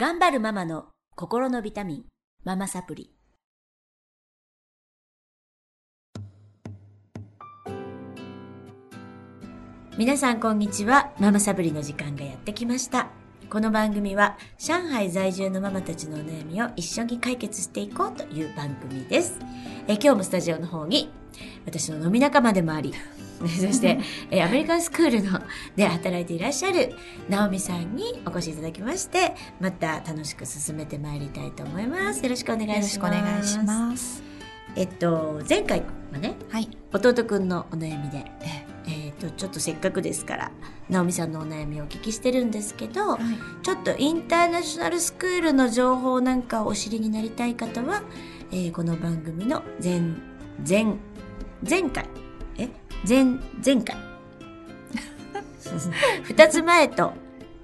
[0.00, 2.04] 頑張るママの心のビタミン、
[2.44, 3.10] ママサプリ。
[9.98, 11.10] 皆さんこんにちは。
[11.18, 13.17] ママサプリの時間がやってきました。
[13.50, 19.38] この番組は上海在住のママたちのお悩みを一緒に解決していこうという番組です。
[19.86, 21.10] え今日もスタジオの方に
[21.64, 22.92] 私の飲み仲間でもあり、
[23.40, 24.00] そして、
[24.30, 25.40] えアメリカンスクールの
[25.76, 26.94] で働いていらっしゃる
[27.30, 32.22] 直美さんにお越しいただきまして、また楽しく進めてまいりたいと思います。
[32.22, 32.76] よろしくお願いします。
[32.76, 34.22] よろしくお願いします。
[34.76, 36.68] えっと、前回はね、はい。
[36.92, 38.67] 弟くんのお悩みで、ええっと、
[39.18, 40.50] ちょっとせっかくですから、
[40.88, 43.64] 直美さんのお悩みをお聞きしてるんですけど、はい。
[43.64, 48.02] ちょっとインターナショナルスクールの情報なんかをお知りになりたい方は、
[48.50, 50.00] えーこの番組の前、
[50.66, 50.86] 前、
[51.68, 52.06] 前回、
[52.56, 52.68] え？
[53.08, 53.24] 前、
[53.64, 53.96] 前回？
[56.24, 57.12] 二つ前と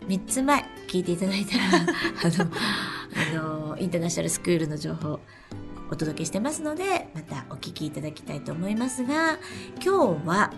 [0.06, 5.20] 三つ前聞いていただいたら、あの、あの、インターナショナルスクールの情報
[5.90, 9.38] お届けしてますので、またお聞きいただきたいと思いますが、
[9.82, 10.52] 今日は、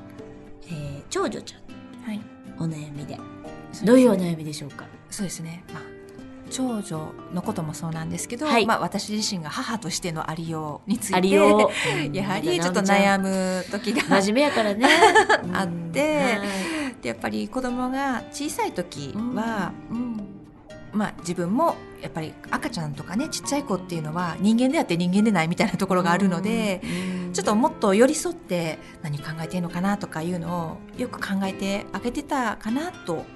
[0.68, 2.20] えー長女ちゃんはい。
[2.58, 3.18] お悩みで、
[3.84, 4.84] どういうお悩みでしょうか？
[5.10, 5.64] そうですね。
[5.72, 5.82] まあ。
[6.48, 11.70] 長女のこともそうなんですけど、はいまあ私自身が母としてのありようについてありよう。
[12.16, 14.86] やはりちょっと悩む時が真面目やからね。
[15.52, 16.40] あってはい
[17.02, 20.15] でやっぱり子供が小さい時は、うん
[20.96, 33.26] まあ自分もやっぱり赤ちゃんとかねちっちゃい子っていうのは人間であって人間でないみたいなところがあるので、うんちょっともっと寄り添って何考えてるのかなとかいうのをよく考えてあげてたかなと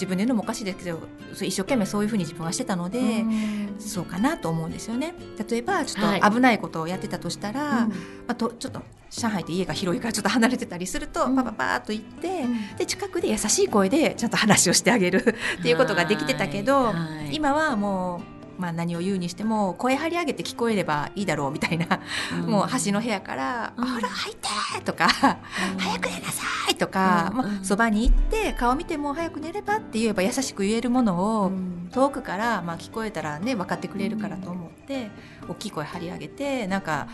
[0.00, 0.98] 自分で言うのもおかしいですけど
[1.34, 3.74] 一生懸命そういうふうに自分はしてたので、うん。
[3.78, 5.14] そうかなと思うんですよね。
[5.48, 6.18] 例えばちょはい。
[6.18, 7.88] っと危ないことをやってたとしたら、うん。
[7.90, 7.94] ま
[8.28, 11.36] あ、とちょっと上海って家が広いからちょっと離れてたりすると、うん。
[11.36, 12.44] パパパーっと行って、
[12.78, 16.94] で近くで優しい声でちゃんと話をしてあげるっていうことができてたけど、はい。
[16.94, 17.34] はい。
[17.34, 18.29] 今はもう。
[18.60, 22.00] まあ、何を言うにしても声張り上げて聞こえればいいだろうみたいな、
[22.46, 24.48] もう端の部屋から「うんほら入って!」
[24.84, 25.08] とか
[25.78, 27.36] 「早く寝なさい!」とか、うん。
[27.38, 31.88] もうそばに行って顔見ても早く寝ればって言えば優しく言えるものを、うん。
[31.92, 35.10] 遠くから、まあ、聞こえたらね分かってくれるからと思って、
[35.48, 37.08] 大きい声張り上げてなんか、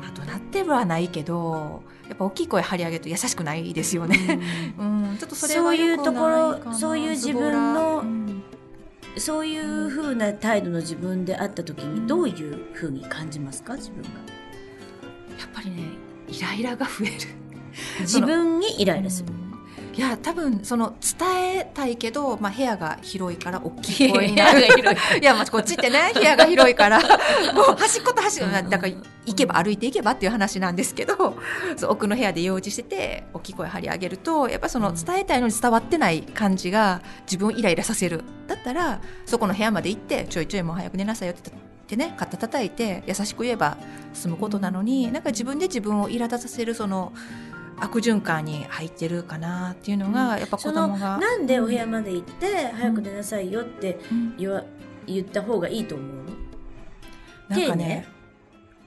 [0.00, 4.40] まあ、怒鳴ってはないけどやっぱ大きい声張り上げると優しくないですよね。
[4.78, 8.04] うん、ちょっとそれはそういうところそういう自分の
[9.16, 13.74] そういう風な態度の自分であった時にどういう風に感じますか？
[13.76, 14.08] 自分が。
[15.38, 15.82] やっぱりね
[16.28, 17.14] イライラが増える。
[18.00, 19.49] 自分にイライラする、うん
[19.94, 24.12] いや多分その伝えたいけど、まあ、部屋が広いから大きい。
[24.12, 25.22] 声になる部屋が広い。
[25.24, 27.00] やまあこっちってね 部屋が広いから。
[27.00, 28.92] もう端っこと端っこうんだから
[29.26, 31.36] 行けば歩いていけばっていう話なんですけど
[31.76, 34.94] そう奥の部屋で用事してて大きい声張り上げるとやっぱそのうん。
[35.00, 38.22] 伝えたいのに伝わってない感じが自分をイライラさせる。
[38.46, 43.76] だったらそこの部屋まで行ってちょいちょいもう早く寝なさいよって言ってね肩叩いて優しく言えば
[44.12, 47.12] 済むことなのになんか自分で自分を苛立たせるその
[47.80, 51.18] 悪循環に入ってるかなっていうのがやっぱ子供が。
[51.18, 54.36] なんでお部屋まで行って早く寝なさいよってうん。
[54.36, 54.62] 言わ
[55.06, 56.06] 言った方がいいと思う
[57.50, 57.56] の？
[57.56, 58.06] なんかね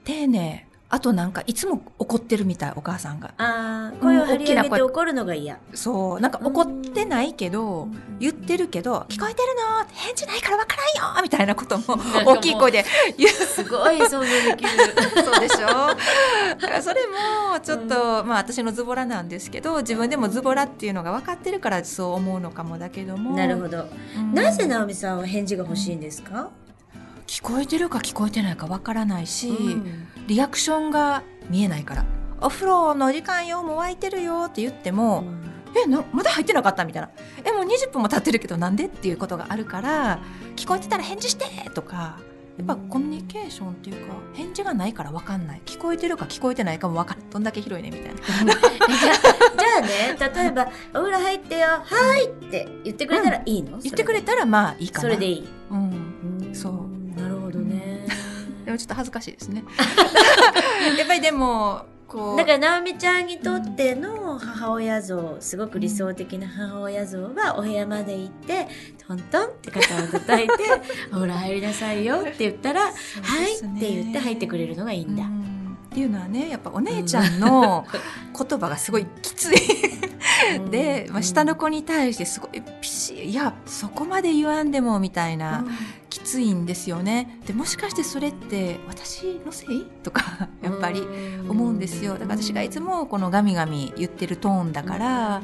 [0.04, 3.34] 丁寧あとなんかいつも怒ってるみたいお母さんが。
[3.38, 5.58] ああ声を張り上げて怒るのが嫌。
[5.74, 7.88] そうなんか怒ってないけど
[8.20, 11.84] 言ってるけど聞こえてるの返事ないからわからんよみたいなことも
[12.26, 12.84] 大きい声で
[13.18, 13.30] 言う。
[13.30, 14.70] すごい想像できる
[15.24, 15.66] そうでしょ？
[15.66, 15.96] だ
[16.60, 23.34] からそれもちょっと、まあ私のズボラなんですけど自分でもズボラっていうのが分かってるからそう思うのかもだけども。
[23.34, 24.34] なるほど、うん。
[24.34, 26.50] なぜ直美さんは返事が欲しいんですか、
[27.26, 32.04] 聞こえてるか聞こえてないか分からないし、うんリアクションが見えないから。
[32.40, 35.24] お風呂の時間よもう沸いてるよって言っても、
[35.74, 37.10] えなまだ入ってなかったみたいな。
[37.44, 40.20] えもう20分も経ってるけどなんでっていうことがあるから
[40.56, 42.18] 聞こえてたら返事してとか
[42.58, 45.62] やっぱコミュニケーションっていうか返事がないから分かんない。
[45.64, 48.14] 聞こえてるか聞こえてないかも分かるどんだけ広いねみたい
[48.44, 48.54] な。
[48.54, 51.82] じゃあね例えば「お風呂入ってよは
[52.18, 55.02] い」って言ってくれたらいいの、言ってくれたらまあいいかな。
[55.02, 55.48] それでいい。
[55.70, 55.78] うん。
[56.46, 56.54] うん。
[56.54, 56.93] そう
[58.78, 59.64] ちょっと恥ずかしいですね。
[60.98, 68.68] やっぱりでもこうだから直美ちゃんにとっての母親像すごく理想的な母親像はお部屋まで行って
[69.06, 70.54] トントンって肩を叩いて
[71.10, 75.24] 「お風呂入りなさいよ」って言ったら「はい」って言って入ってくれるのがいいんだ。
[75.24, 75.54] うん。
[75.94, 77.86] っていうのはねやっぱお姉ちゃんの
[78.36, 79.58] 言葉がすごいきつい。
[80.70, 85.64] で、まあ、下の子に対してすごいピシッいやそこまで言わんでもみたいな、
[86.14, 87.40] きついんですよね。
[87.44, 89.84] でもしかしてそれって私のせい？
[90.04, 91.02] とか やっぱり
[91.48, 92.12] 思うんですよ。
[92.12, 95.42] だから私がいつもこのガミガミ言ってるトーンだから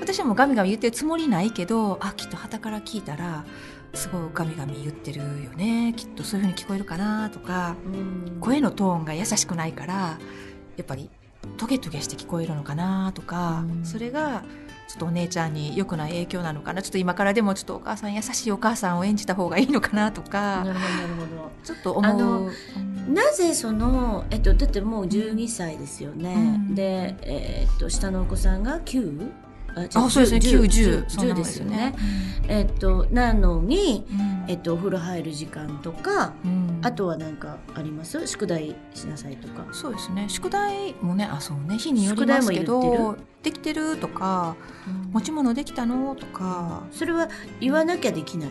[0.00, 3.44] 私はもうガミガミ言ってるつもりないけどあきっと傍から聞いたら
[3.92, 5.92] すごいガミガミ言ってるよね。
[5.94, 8.40] きっとそういうふうに聞こえるかなとかうん。
[8.40, 11.10] 声のトーンが優しくないからやっぱり
[11.58, 13.84] トゲトゲして聞こえるのかなとか、うん。
[13.84, 14.44] それが
[14.88, 16.82] ちょっとお姉ちゃんに良くない影響なのかな？
[16.82, 21.50] ちょっと今からでもちょっとお母さん優しいお母さんを演じた方がいいのかなとなかなるほど。
[21.64, 22.52] ちょっと思う。
[23.12, 26.34] なぜその、えっと、だってもう12歳ですよね、
[26.68, 26.74] うん。
[26.74, 29.30] で、えっと下のお子さんが 9?
[29.76, 30.38] あそうですね。
[30.38, 31.94] 10 90 10そんなもんですよね。
[32.48, 34.36] えっとなのに、うん。
[34.48, 36.80] えっと、お風呂入る時間とかうん。
[36.82, 38.26] あとは何かあります？
[38.26, 39.66] 宿題しなさいとか。
[39.72, 40.26] そうですね。
[40.28, 41.76] 宿題もねあそうね。
[41.78, 44.56] 日によりますけどできてるとか
[45.12, 46.84] 持ち物できたのとか。
[46.90, 47.28] それは
[47.60, 48.50] 言わなきゃできない？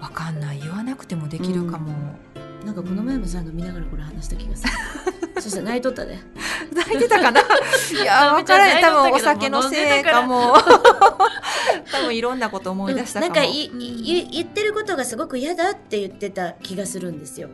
[0.00, 0.60] わかんない。
[0.60, 1.92] 言わなくてもできるかも、
[2.64, 4.72] なんかこの前もさ飲みながらこれ話した気がする。
[5.40, 6.18] そしたら泣いとったで。
[6.74, 7.40] 泣いてたかな？
[7.92, 8.82] いやわからない。
[8.82, 10.54] 多分お酒のせいかも。
[11.90, 17.48] 多分いろんなこと思い出したかも、なんかいい言ってることがすごく嫌だって言ってた気がするんですよ。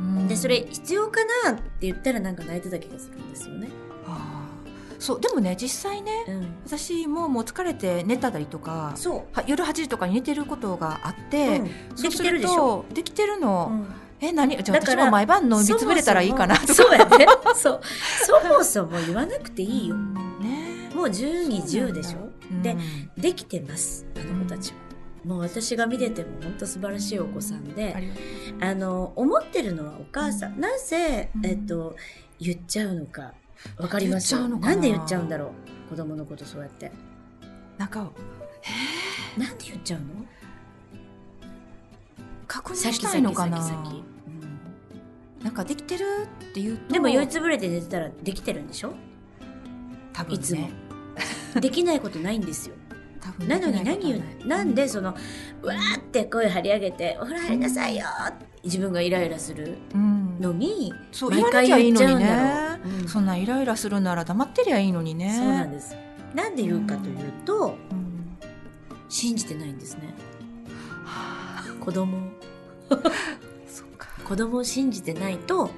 [0.00, 0.28] うん。
[0.28, 3.68] でそれ必要かなって言ったらなんか泣いてた気がするんですよね。
[4.98, 12.02] そうでもね実際ねうん、私ももう疲れて寝たりとかそは夜8時とかに寝てることがあっう、て、うん。
[12.02, 12.84] できてるでしょ。
[12.88, 14.56] とできてるの、うんえ何？
[14.62, 17.26] じゃあ私も毎晩飲みつぶれたらいいかなとかそうやね。
[17.54, 17.80] そう。
[18.26, 19.96] そもそも言わなくていいよ。
[19.96, 22.28] ねもう12、10でしょ？
[22.62, 24.76] でうんできてます、あの子たちは。
[25.24, 27.94] もう私が見てても本当素晴らしいお子さんで
[28.60, 30.58] あ、の、思ってるのはお母さん。
[30.58, 31.94] なぜ、うんえっと、
[32.40, 33.34] 言っちゃうのか。
[33.76, 34.34] わかります？
[34.34, 34.46] な？
[34.46, 35.52] んで言っちゃうんだろ
[35.86, 35.90] う？
[35.90, 36.90] 子供のことそうやって。
[37.76, 38.10] なんか
[39.36, 40.06] なんで言っちゃうの？
[42.48, 43.58] 確認したいのかな？
[45.42, 46.04] なんかできてる
[46.50, 48.94] って言うとでも酔いつぶれて寝てたらできてるんでしょ？
[50.12, 50.36] 多分ね。
[50.36, 50.68] いつも。
[51.60, 52.74] できないことないんですよ。
[53.20, 55.14] 多分なのに何言うなんでその
[55.62, 58.06] うわーって声張り上げて「お風呂入りなさいよ!」
[58.64, 60.40] 自分がイライラするうん。
[60.40, 63.08] のにそう言わなきゃ毎回いいのに言っちゃうんだねろう、うん。
[63.08, 65.34] そんなイライラするなら黙ってりゃいいのにね。
[65.36, 65.94] そうなんです。
[66.34, 68.38] なんで言うかというとうん。
[69.08, 70.06] 信じてないんですね。
[70.06, 70.37] はあ
[71.78, 72.18] 子供
[74.24, 75.70] 子供を信じてないと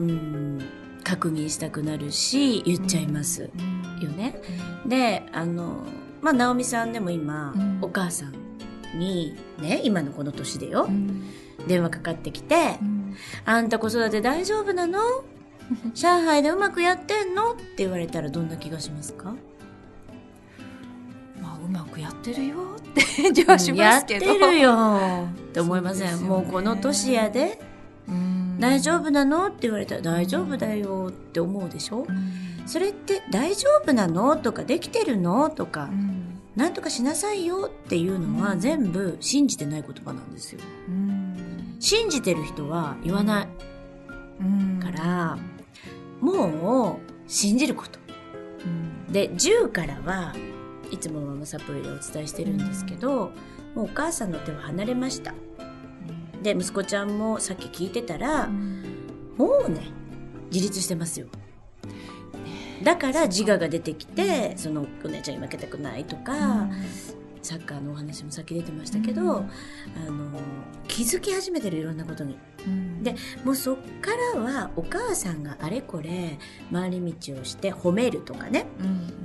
[0.00, 0.60] うん。
[1.04, 4.04] 確認したくなるし言っちゃいますうん。
[4.04, 4.40] よね。
[4.86, 5.84] であの
[6.20, 7.78] まあ直美さんでも今、うん。
[7.82, 8.32] お母さん
[8.98, 11.22] にね今のこの年でよ、うん。
[11.68, 13.14] 電話かかってきてうん
[13.46, 14.98] 「あんた子育て大丈夫なの？
[15.94, 19.26] 上海でうまくやってんの?」って言われたらどんな気がしますか？
[19.26, 19.36] まあ
[21.66, 24.26] うまくやってるよって返事はしますけど。
[24.26, 25.28] やってるよ。
[25.28, 26.24] って思いません、ね。
[26.24, 27.60] もうこの年やで。
[28.08, 28.58] うん。
[28.60, 32.06] 大丈夫なのって言われたら大丈夫だよって思うでしょ？
[32.08, 32.32] うん。
[32.66, 36.40] それって大丈夫なのとかできてるのとかうん。
[36.54, 38.60] なんとかしなさいよっていうのはうん。
[38.60, 40.60] 全部信じてない言葉なんですよ。
[40.88, 41.76] うん。
[41.80, 43.48] 信じてる人は言わない。
[44.40, 44.80] うん。
[44.80, 45.38] から
[46.20, 47.98] もう信じること。
[48.64, 49.12] うん。
[49.12, 50.34] で10からは
[50.90, 53.32] いつもママサプリでお伝えしてるんですけど、
[53.74, 55.34] もうお母さんの手は離れました。
[56.42, 59.82] で息子ちゃんもさっき聞いてたら、もうね
[60.52, 61.26] 自立してますよ。
[62.82, 66.68] だから自我が出てきてそのお姉ちゃんに負けたくないとか、
[67.42, 69.28] サッカーのお話もさっき出てましたけど、うん。
[69.28, 69.40] あ
[70.10, 70.40] の
[70.86, 73.02] 気づき始めてるいろんなことにうん。
[73.02, 76.38] でもうそっからはお母さんがあれこれ
[76.72, 78.66] 回り道をして褒めるとかね、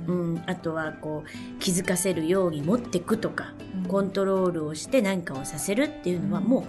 [0.06, 0.34] ううん。
[0.34, 3.54] ん、あとはこう気づかせるように持ってくとか
[3.88, 6.46] コントロールをして何かをさせるっていうのはうん。
[6.46, 6.66] も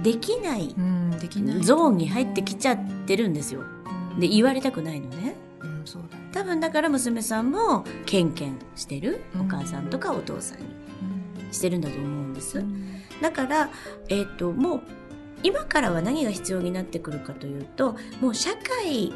[0.00, 0.74] うできない
[1.62, 3.62] ゾーンに入ってきちゃってるんですよ。
[4.18, 5.36] で言われたくないのね。
[6.32, 9.40] 多分だから娘さんもケンケンしてるうん。
[9.42, 10.66] お母さんとかお父さんに
[11.50, 12.58] してるんだと思うんです。
[12.58, 13.02] うん。
[13.20, 13.70] だから、
[14.08, 14.80] えっ、と、もう、
[15.42, 19.12] 今からは何が必要になってくるかというと、もう社会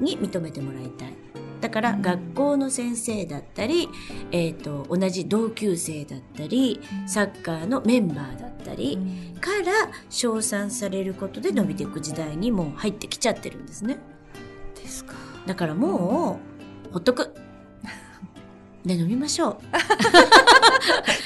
[0.00, 1.12] に認めてもらいたい。
[1.60, 3.88] だから、うん学校の先生だったり、
[4.32, 13.98] えっ、と、同じ同級生だったり、サッカーのメンバーだったり、うんから称賛されることで伸びていく時代にもう入ってきちゃってるんですね。
[14.76, 15.14] ですか
[15.46, 16.38] だからも
[16.88, 17.34] う、ほっとく。
[18.84, 19.60] で、飲みましょ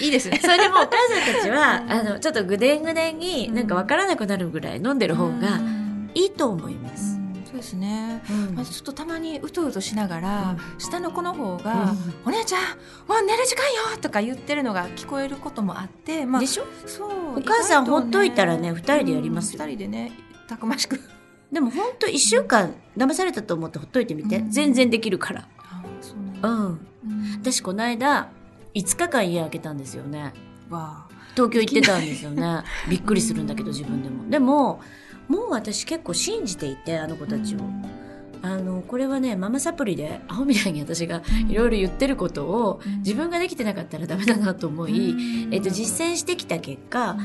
[0.01, 0.03] う。
[0.03, 0.39] いいですね。
[0.43, 0.91] それでもお母
[1.25, 1.91] さんたちは、うん。
[1.91, 6.11] あの、ちょっとぐでんぐでんになんかわからなくなるぐらい飲んでる方がうん。
[6.15, 7.17] いいと思います。
[7.47, 8.23] そうですね。
[8.31, 8.55] うん。
[8.57, 11.95] まあ、ちょっとたまにうとうとしながら、下の子の方が、
[12.25, 12.33] うん。
[12.33, 12.61] お姉ちゃん
[13.09, 16.65] もう寝る時間よ!」とか言ってるのが聞こえることもあって、まあで、しょ？
[16.87, 19.63] そうお母さん意外ほっといたらね二人でやりますよ。
[19.65, 20.13] うん二人でね
[20.47, 21.01] たくましく。
[21.51, 24.37] でもほんと一週間騙されたと思ってほっといてみて。
[24.39, 24.51] うん。
[24.51, 25.49] 全然できるから。
[26.43, 26.81] うなん。
[27.41, 28.31] 私この間、
[28.75, 30.33] 5日間家開けたんですよね。
[30.71, 31.17] わあ。
[31.35, 32.63] 東京行ってたんですよね。
[32.89, 34.29] びっくりするんだけど自分でも。
[34.31, 34.81] でも、
[35.29, 37.61] もう私結構信じていて、あの子たちを。
[38.43, 47.17] あのこれはねママサプリでアホみたいに私がいろいろ言ってることを自分ができてなかったらダメだなと思い、えっと、実践してきた結果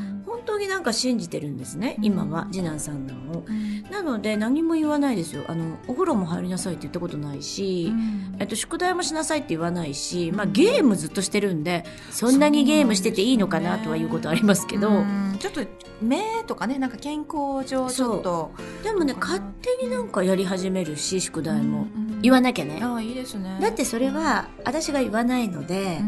[0.41, 3.45] 本当になんか信じてるんですね今は次男さんなのを。
[3.91, 5.43] なので何も言わないですよ。
[5.47, 7.91] あのお風呂も入りなさいって言ったことないし、
[8.39, 15.03] えっと、宿題もしなさいって言わないし、まあ、ゲームずっとしてるんでそんなにゲームしてていいのかなとはいうことありますけど。
[15.39, 15.61] ちょっと
[16.01, 18.51] 目とかねなんか健康上ちょっと。
[18.83, 21.87] でもね勝手になんかやり始めるし宿題も、
[22.21, 23.57] 言わなきゃね、ああいいですね。
[23.61, 25.99] だってそれは私が言わないので、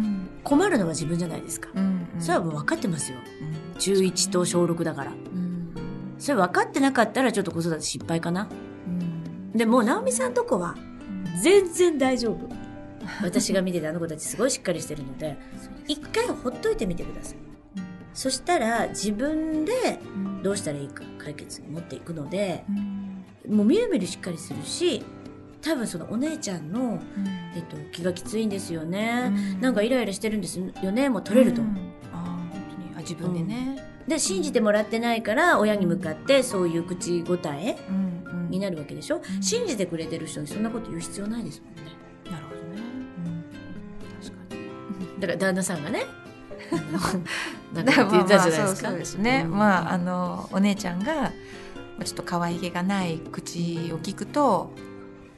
[0.44, 1.70] 困るのは自分じゃないですか、
[2.20, 3.18] それはもう分かってますよ、
[3.80, 5.14] 中1と小6だから、
[6.18, 8.48] それ分かってなかったらちょっと子育て失敗かな、
[9.54, 10.76] でも直美さんとこは
[11.42, 12.50] 全然大丈夫。
[13.22, 15.38] 私が見ててあの子たちすごいしっかりしてるので
[15.88, 17.38] 一回ほっといてみてください。
[18.14, 20.00] そしたら自分で
[20.44, 22.64] どうしたらいいか解決に持っていくので、
[23.50, 25.04] もうみるみるしっかりするし
[25.62, 27.00] 多分そのお姉ちゃんの、
[27.56, 31.10] えっと、気がきついんですよね、なんかイライラしてるんですよね。
[31.10, 31.62] もう取れると。
[31.62, 31.74] 思う、
[33.04, 37.78] 自分でね、で信じてもらってないから親に向かってそういう口答え
[38.50, 41.82] になるわけでしょ、信じてくれてる人にそんなこと言う必要ないですもんね。
[42.32, 42.82] なるほどね、
[44.22, 45.22] 確かに。
[45.22, 46.06] だから旦那さんがね。
[47.74, 48.90] なんか言ったじゃないですか。
[48.90, 49.44] そうですね。
[49.44, 51.32] まああのお姉ちゃんが
[52.04, 54.72] ちょっと可愛げがない口を聞くと。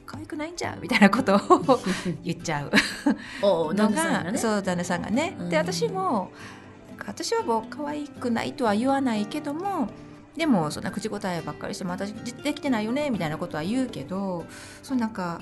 [0.06, 1.40] 可愛くないんじゃみたいなことを
[2.22, 2.70] 言っちゃう。
[3.42, 5.36] のが、ね、そう旦那さんがね。
[5.50, 6.30] で私も
[7.06, 9.88] 私はもう可愛くないとは言わないけども
[10.36, 14.44] でもそんな口答えばっかりしても私できてないよねみたいなことは言うけど
[14.82, 15.40] そうなんか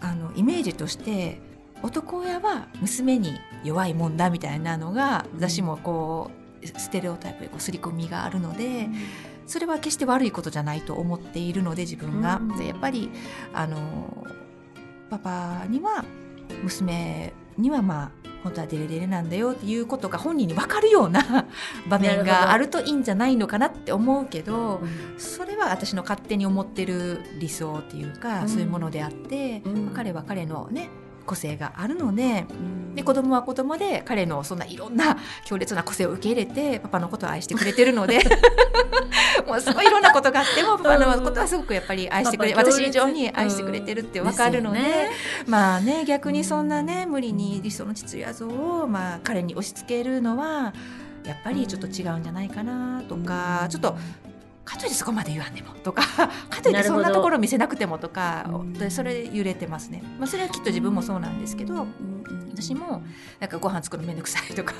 [0.00, 1.40] あのイメージとして
[1.82, 3.34] 男親は娘に
[3.64, 6.30] 弱いもんだみたいなのが、私もこ
[6.62, 8.88] うステレオタイプでこう刷り込みがあるので、
[9.46, 12.40] それは決して悪いことじゃないと思っているので自分が。
[12.56, 13.10] でやっぱり
[13.52, 14.26] あの
[15.10, 16.04] パパには
[16.62, 21.46] 娘にはまあ本当はデレデレなんだよっていうことが本人に分かるような
[21.88, 24.80] 場面があるといいんじゃないのかなって思うけど、
[25.18, 29.62] それは私の勝手に思ってる理想っていうか、そういうものであって、
[29.94, 30.90] 彼は彼のね
[31.24, 32.46] 個性があるので,、
[32.94, 38.20] で子供は子供で彼のそんないろんな強烈な個性を受け入れてパパのことを愛してくれてるので
[39.46, 45.10] もうすごいいろんなことがあってもパパのことはすごくやっぱり愛してくれ、私以上に愛してくれてるって分かるので、ね、
[45.46, 50.74] まあね逆にそんなね無理に理想の父親像を、まあ、彼に押し付けるのは
[51.24, 53.96] やっぱりちょっと違うんじゃないかなとか、ちょっと
[54.64, 56.02] かといってそこまで言わんでもとか
[56.48, 61.86] かといってそんなところ見せなくてもとかでそれ揺れてますね、まあ、それはきっと自分もそうなんですけど、
[62.52, 63.02] 私も
[63.40, 64.74] なんかご飯作るの面倒くさいとか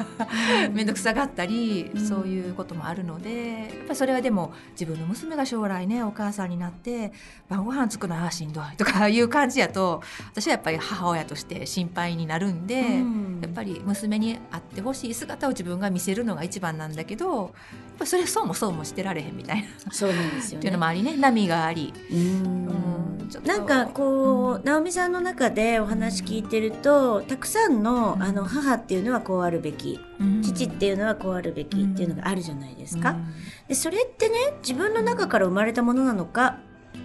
[0.73, 7.13] 面倒くさがったり、そういうこともあるのでやっぱりそれはでも自分の娘が将来ねお母さんになって
[7.49, 10.03] 晩ご飯作るのはしんどいとかいう感じやと
[10.33, 17.51] 私はやっぱり母親として心配になるんで、やっぱり娘に会ってほしい姿を自分が見せるのが一番なんだけどやっ
[17.99, 19.93] ぱそれそうもそうもしてられへんみたいな。
[19.93, 21.93] そうなんですよ、ね、っていうのもありね波があり。
[22.11, 23.02] うん
[23.41, 33.35] なんかこう、うん、直美さんの中でお話聞いてるとたくさんのあの母っていうのはこうあるべき、うん、父っていうのはこうあるべきっていうのがあるじゃないですか、うん、
[33.69, 36.59] でそれってね自分の中から生まれたものなのか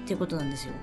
[0.04, 0.74] っていうことなんですよ。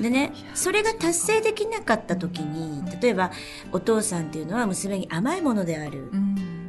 [0.00, 3.30] でねそれが達成できなかった時に例えば
[3.70, 6.10] お父さんっていうのは娘に甘いものである。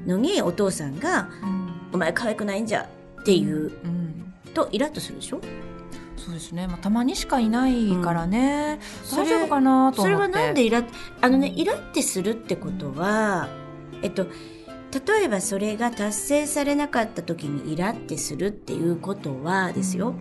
[0.05, 1.29] のにお父さんが
[1.91, 2.83] 「お前可愛くないんじゃ」
[3.21, 3.71] っていう、
[4.53, 5.41] とイラッとするでしょ？
[6.25, 8.79] そうですね、まあ、たまにしかいないからね、
[9.11, 10.83] うん、大丈夫かなとそれはなんでイラ
[11.21, 13.47] あのねイラってするってことは
[14.01, 14.25] えっと
[15.07, 20.15] 例えばそれが達成されなかった時にイラってするっていうことはですよ、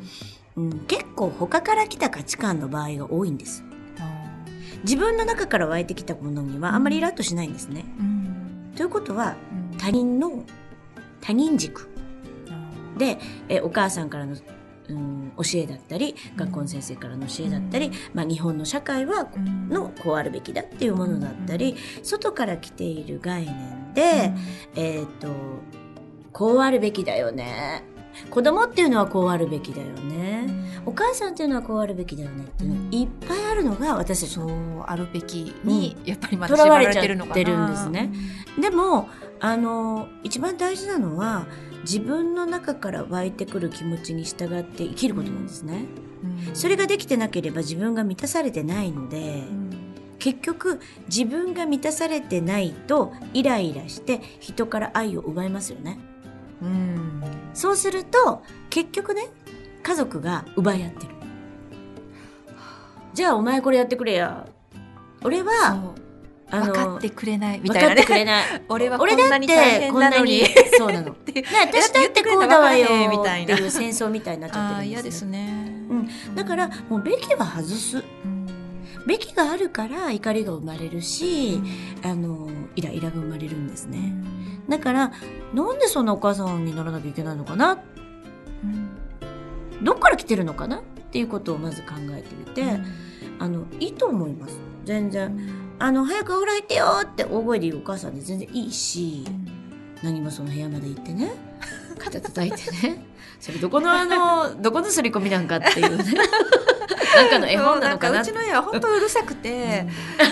[0.57, 3.65] うん、うん、結構他から来た価値観の場合が多いんです。
[4.83, 7.87] 自分の中から湧いてきたものにはあんまりイラッとしないんですね。
[7.99, 9.35] うん、ということは、
[9.79, 10.45] 他人の
[11.23, 11.89] 他人軸。
[12.99, 13.19] で
[13.49, 14.37] えお母さんからの、
[14.88, 19.29] うん、教えだったり学校の先生からの教えだったり、まあ、日本の社会は
[19.69, 24.33] のこうあるべきだっていうものだったり外から来ている概念で、
[24.75, 25.29] えっ、と
[26.33, 27.85] こうあるべきだよね。
[28.31, 30.47] 子供っていうのはこうあるべきだよね、
[30.87, 37.35] お母さんっていうのはこうあるべきだよねっていうのいっぱいあるのが私たちそうあるべきにやっぱりまだ縛られてるのかな。
[37.35, 38.12] てるんですね。
[38.61, 39.09] でも
[39.41, 41.47] あの一番大事なのは
[41.85, 45.85] 自分の中から湧いてくる気持ちに従って生きることなんですね。
[46.55, 49.45] それができてなければ自分が満たされてないので、
[50.19, 55.99] 結局自分が満たされてないとイライラして人から愛を奪いますよね。
[56.62, 57.23] うん
[57.53, 59.29] そうすると結局ね
[59.83, 61.14] 家族が奪い合ってる。
[63.12, 64.47] じゃあお前これやってくれや。
[65.23, 65.95] 俺は
[66.63, 68.63] 分かってくれないみ分かってたいなねくれない。
[68.69, 71.13] 俺はこ俺だっんなに大て変なのにこんなに そうなの。
[71.13, 75.29] っ てね、私だってこうだわよ言っていう戦争みたいになっちゃってるんですですよ。
[75.29, 77.99] ね、うんだからもうべきは外す。
[77.99, 78.45] うん
[79.07, 81.61] べきがあるから怒りが生まれるし、
[82.03, 84.15] あの、イライラが生まれるんですね。
[84.69, 85.13] だから、
[85.53, 87.79] なんでそんなお母さんにならなきゃいけないのかな？
[89.83, 90.79] どっから来てるのかな？
[90.79, 90.83] っ
[91.13, 92.65] ていうことをまず考えてみて、
[93.39, 94.59] あの、いいと思います。
[94.85, 95.63] 全然。
[95.78, 99.25] あの、早くお風呂入ってよって大声で言うお母さんで全然いいし、
[100.02, 101.33] 何もその部屋まで行ってね、
[101.99, 103.04] 肩叩いてね、
[103.40, 106.04] それどこのあの、どこの刷り込みなんかっていうね。
[107.16, 109.87] なんかの絵本なのかなそうちの家は本当うるさくて、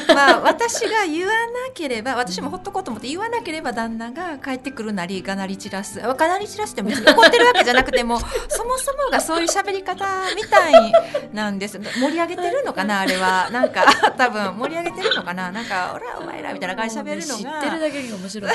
[0.09, 1.39] まあ私が言わな
[1.75, 6.03] ければ私もほっとこうと思って言わなければ旦那が帰ってくるなりがなり散らす。
[6.03, 10.93] あがなり散らすって別に怒ってるわけじゃなくてもそもそもがそういう喋り方みたい
[11.33, 11.79] なんです。
[11.79, 13.49] 盛り上げてるのかなあれは。
[13.51, 13.85] なんか
[14.17, 15.51] 多分盛り上げてるのかな。
[15.53, 18.53] なんか「おらお前ら」みたいな感じで喋るの知がってるだけが面白い。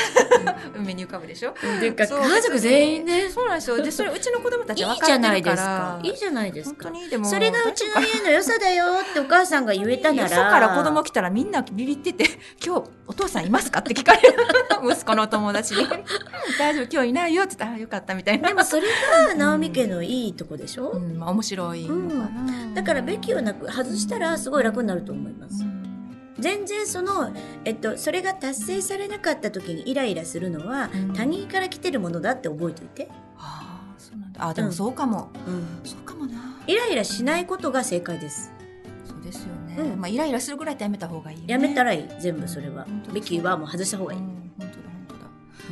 [0.80, 1.54] 目に浮かぶでしょ？
[1.58, 2.06] 家
[2.42, 3.82] 族全員ね、そうなんですよ。
[3.82, 6.00] でそれうちの子供たちいは分かっていじゃないるからですか。
[6.04, 6.90] いいじゃないです本当か。
[6.92, 10.30] にでもそれがうちの家の良さだよってお母さんが言えたなら。
[10.30, 12.26] よそから子供来たらみんなビビってて
[12.66, 14.38] 「今日お父さんいますか?」って聞かれる。
[14.90, 15.82] 息子の友達に。
[15.84, 15.90] うん
[16.58, 18.84] 「大丈夫今日いないよ」って言ったら「あよかった」みたいなでもそれ
[19.28, 25.66] が直美家のいいとこでしょ、うんまあ、面白いのかな、だからべきをなく外したらすごい楽になると思います。
[26.40, 27.32] 全然その、
[27.66, 31.14] えっと、それが達成されなかった時にイライラするのは、うん。
[31.14, 33.10] 他人から来てるものだって覚えておいて。
[33.38, 34.48] ああそうなんだ。
[34.48, 35.66] あでもそうかも、うん。
[35.84, 36.17] そうかも。
[36.17, 36.17] な
[36.68, 38.52] イライラしないことが正解です。
[39.06, 43.12] そうですよね、うんまあイライラするぐらいってやめた方がいいよねやめたらいい、全部それは本当。
[43.14, 44.20] べきはもう外した方がいい。
[44.20, 45.14] うん本当だ本当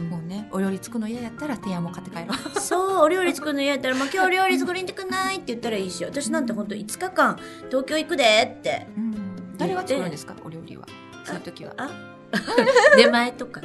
[0.03, 8.87] だもうねお料理作るの嫌やったら提案も買って帰ろうそう、お料理作るの嫌やったら、もう今日お料理作りに行くないって言ったらいいし、私なんて本当5日間東京行くでって。
[9.57, 10.85] 誰が作るんですかお料理は
[11.23, 11.89] そういう時はあ
[12.97, 13.61] 出前とか。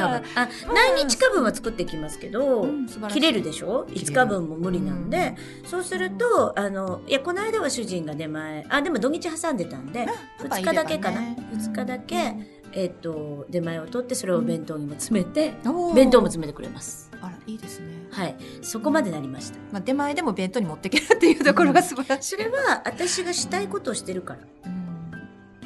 [0.00, 0.28] あ多分。
[0.34, 2.68] あ、何日か分は作ってきますけど、
[3.08, 3.86] 切れるでしょ？
[3.88, 10.06] 切れる ?5 日分も無理なんで、そうすると、あの、いや、この間は主人が出前、あ、でも土日挟んでたんで、
[10.38, 11.20] 2日だけかな。
[11.20, 12.34] 2日だけ、
[12.72, 15.54] えっと、出前を取って、それを弁当にも詰めて、
[15.94, 17.10] 弁当も詰めてくれます。
[17.20, 18.36] あらいいですね、はい。
[18.62, 19.58] そこまでなりました。
[19.72, 24.40] まあ、出前でも弁当に持っていけるっていうところが素晴らしい、それは、私がしたいことをしてるから。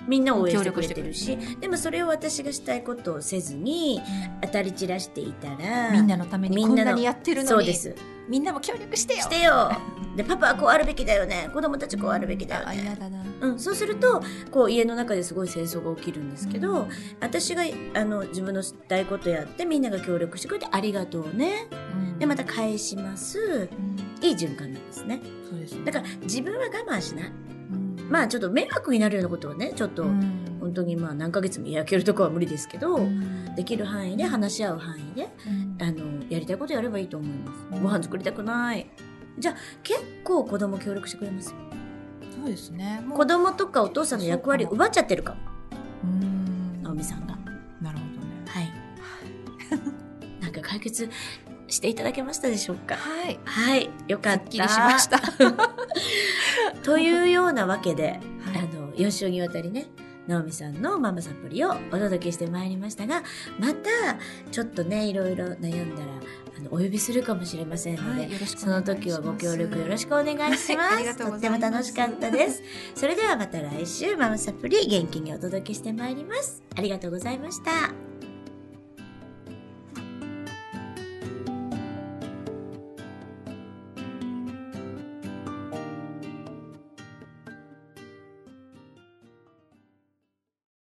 [0.05, 4.01] うんみんな応援してくれてるし、でもそれを私がしたいことをせずに、
[4.43, 7.95] 当たり散らしていたら、みんなのためにみんなのこんなにやってるのにそうです。
[8.29, 9.71] みんなも協力してよしてよ
[10.17, 11.51] で、パパはこうあるべきだよね。
[11.53, 12.67] 子供たちこうあるべきだよね。
[12.69, 16.87] あ嫌だなうん、そうすると、こう家の中ですごい戦争が起きるんですけど、
[17.21, 17.63] 私が
[17.95, 21.69] あの自分のしたいことやってみんなが協力してくれてありがとうね。
[21.71, 23.69] うんで、また返します。
[23.71, 25.21] うんいい循環なんですね。
[25.51, 27.33] そうですねだから自分は我慢しない。
[28.05, 37.59] うんまあちょっと迷惑になるようなことはね、ちょっと、うん本当にまあ何ヶ月も焼けるとこは無理ですけど、うんできる範囲で話し合う範囲で、うんあの、やりたいことやればいいと思います。
[37.73, 38.87] うんご飯作りたくない。
[39.39, 41.51] じゃあ結構子供協力してくれます？
[41.51, 41.57] よ。
[42.35, 45.41] そうですね子供とかお父さんの役割そうか奪っちゃってるかも。
[46.05, 47.35] うん直美さんが。
[47.81, 48.73] なるほどねはい。
[50.43, 51.09] なんか解決
[51.69, 52.95] していただけましたでしょうか？
[52.97, 53.91] はいはい。
[54.09, 54.43] よかった。
[54.45, 55.19] すっきりしました
[56.85, 58.21] というようなわけで、はい
[58.59, 59.87] あの、4週にわたりね、
[60.27, 63.23] 直美さんのママサプリをお届けしてまいりましたが、
[63.59, 63.91] また、
[64.51, 66.13] ちょっとね、いろいろ悩んだら、
[66.59, 70.95] あの、お呼びするかもしれませんので、はいその時はご協力よろしくお願いします。
[70.95, 72.63] はいますっても楽しかったです。
[72.95, 76.63] それではまた来週、ママサプリ元気にお届けしてまいります。
[76.77, 78.14] ありがとうございました。